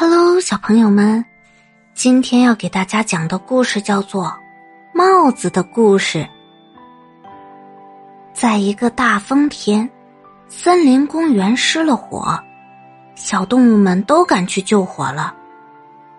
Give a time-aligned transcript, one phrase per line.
[0.00, 1.24] Hello，小朋友们，
[1.92, 4.26] 今天要给大家讲的故事叫做
[4.94, 6.18] 《帽子的故事》。
[8.32, 9.90] 在一个大风天，
[10.46, 12.38] 森林公园失了火，
[13.16, 15.34] 小动物们都赶去救火了。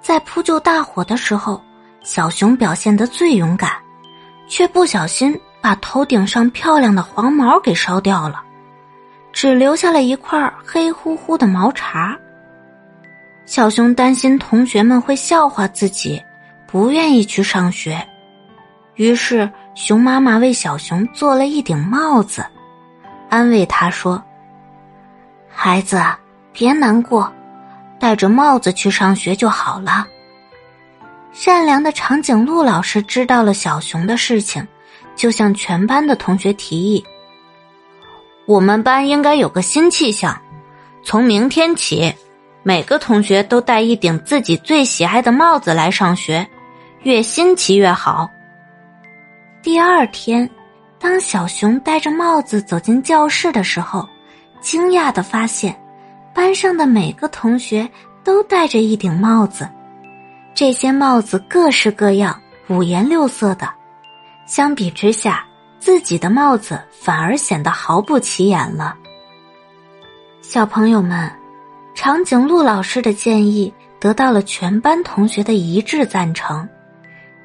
[0.00, 1.62] 在扑救大火的时候，
[2.02, 3.70] 小熊表现得最勇敢，
[4.48, 8.42] 却不小心把头顶上漂亮的黄毛给烧掉了，
[9.32, 12.18] 只留下了一块黑乎乎的毛茬。
[13.48, 16.22] 小熊担心同学们会笑话自己，
[16.66, 18.06] 不愿意去上学，
[18.96, 22.44] 于是熊妈妈为小熊做了一顶帽子，
[23.30, 24.22] 安慰他说
[25.48, 25.98] ：“孩子，
[26.52, 27.32] 别难过，
[27.98, 30.06] 戴着帽子去上学就好了。”
[31.32, 34.62] 善良的长颈鹿老师知道了小熊的事情，
[35.16, 37.02] 就向全班的同学提议
[38.44, 40.38] ：“我们班应该有个新气象，
[41.02, 42.14] 从明天起。”
[42.68, 46.46] 每个同学都戴一顶自己最喜爱的帽子来上学，
[47.02, 48.28] 越新奇越好。
[49.62, 50.46] 第二天，
[50.98, 54.06] 当小熊戴着帽子走进教室的时候，
[54.60, 55.74] 惊讶的发现，
[56.34, 57.88] 班上的每个同学
[58.22, 59.66] 都戴着一顶帽子，
[60.54, 62.38] 这些帽子各式各样、
[62.68, 63.66] 五颜六色的，
[64.44, 65.42] 相比之下，
[65.78, 68.94] 自己的帽子反而显得毫不起眼了。
[70.42, 71.32] 小朋友们。
[72.00, 76.66] 长颈鹿老师的建议得到了全班同学的一致赞成，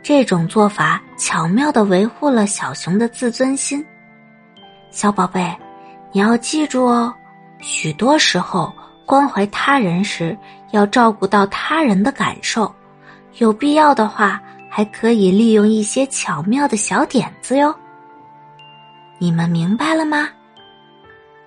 [0.03, 3.83] 这种做法巧妙的维护了小熊的自尊心。
[4.91, 5.51] 小宝贝，
[6.11, 7.11] 你要记住哦，
[7.61, 8.71] 许多时候
[9.07, 10.37] 关怀他人时
[10.69, 12.71] 要照顾到他人的感受，
[13.39, 17.73] 有必要的话还可以利用一些巧妙的小点子哟。
[19.17, 20.29] 你们明白了吗？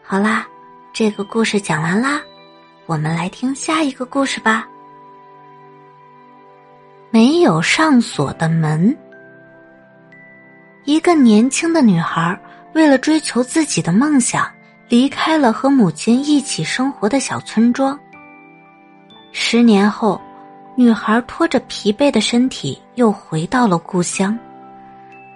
[0.03, 0.45] 好啦，
[0.93, 2.21] 这个故事讲完啦。
[2.87, 4.67] 我们来听下一个故事吧。
[7.11, 8.97] 没有上锁的门。
[10.85, 12.39] 一个年轻的女孩
[12.75, 14.49] 为了追求自己的梦想，
[14.89, 17.99] 离开了和母亲一起生活的小村庄。
[19.33, 20.21] 十年后，
[20.77, 24.39] 女孩拖着疲惫的身体又回到了故乡。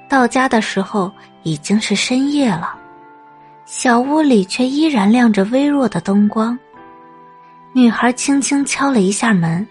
[0.08, 1.10] 到家的时候
[1.42, 2.76] 已经是深夜了，
[3.64, 6.56] 小屋里却依然亮着微弱的灯光。
[7.72, 9.66] 女孩轻轻敲了一下门，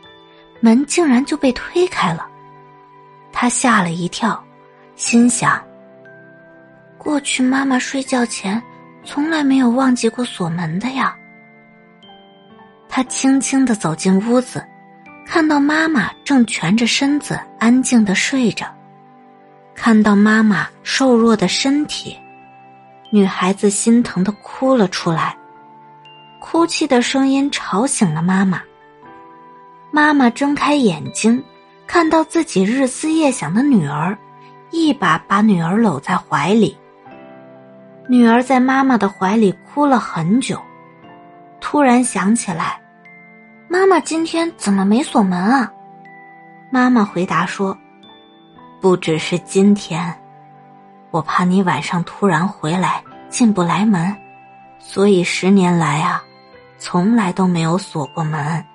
[0.62, 2.26] 门竟然就被推开了。
[3.32, 4.42] 她吓了一跳，
[4.96, 5.62] 心想：
[6.98, 8.62] 过去妈妈睡觉前
[9.04, 11.14] 从来没有忘记过锁门的呀。
[12.88, 14.66] 她轻轻的走进屋子，
[15.26, 18.66] 看到妈妈正蜷着身子安静的睡着，
[19.76, 22.18] 看到妈妈瘦弱的身体，
[23.12, 25.36] 女孩子心疼的哭了出来。
[26.40, 28.62] 哭泣的声音吵醒了妈妈。
[29.92, 31.44] 妈妈睁开眼睛，
[31.86, 34.18] 看到自己日思夜想的女儿，
[34.72, 36.78] 一把把女儿搂在怀里。
[38.08, 40.60] 女儿在妈妈的怀里哭了很久，
[41.60, 42.80] 突然想起来，
[43.68, 45.72] 妈妈今天怎么没锁门啊？
[46.72, 47.78] 妈妈回答说
[48.80, 50.16] ：“不只是今天，
[51.12, 54.16] 我怕你晚上突然回来进不来门，
[54.80, 56.24] 所以十年来啊。”
[56.80, 58.66] 从来都没有锁过门，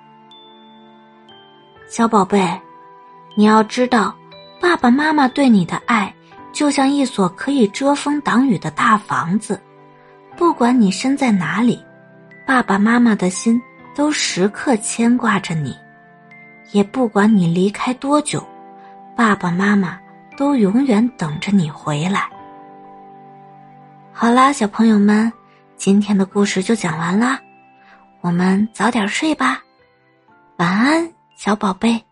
[1.89, 2.47] 小宝贝，
[3.35, 4.15] 你要知道，
[4.61, 6.13] 爸爸妈妈对你的爱
[6.53, 9.59] 就像一所可以遮风挡雨的大房子，
[10.37, 11.83] 不管你身在哪里，
[12.45, 13.59] 爸爸妈妈的心
[13.95, 15.75] 都时刻牵挂着你，
[16.71, 18.45] 也不管你离开多久，
[19.15, 19.99] 爸爸妈妈
[20.37, 22.29] 都永远等着你回来。
[24.13, 25.33] 好啦，小朋友们，
[25.75, 27.39] 今天的故事就讲完啦。
[28.25, 29.61] 我们早点睡吧，
[30.57, 32.03] 晚安，小宝贝。